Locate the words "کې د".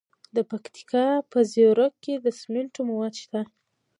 2.03-2.25